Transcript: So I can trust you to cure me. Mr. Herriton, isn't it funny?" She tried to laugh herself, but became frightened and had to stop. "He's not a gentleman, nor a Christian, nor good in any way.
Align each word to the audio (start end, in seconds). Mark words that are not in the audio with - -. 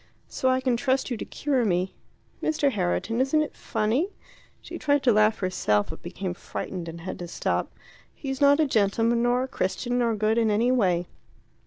So 0.27 0.49
I 0.49 0.61
can 0.61 0.77
trust 0.77 1.11
you 1.11 1.17
to 1.17 1.25
cure 1.25 1.63
me. 1.63 1.93
Mr. 2.41 2.71
Herriton, 2.71 3.21
isn't 3.21 3.41
it 3.43 3.55
funny?" 3.55 4.09
She 4.59 4.79
tried 4.79 5.03
to 5.03 5.11
laugh 5.13 5.37
herself, 5.37 5.91
but 5.91 6.01
became 6.01 6.33
frightened 6.33 6.89
and 6.89 7.01
had 7.01 7.19
to 7.19 7.27
stop. 7.27 7.71
"He's 8.11 8.41
not 8.41 8.59
a 8.59 8.65
gentleman, 8.65 9.21
nor 9.21 9.43
a 9.43 9.47
Christian, 9.47 9.99
nor 9.99 10.15
good 10.15 10.39
in 10.39 10.49
any 10.49 10.71
way. 10.71 11.05